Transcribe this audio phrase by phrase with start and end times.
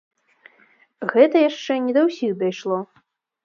[1.11, 2.77] Гэта яшчэ не да ўсіх дайшло.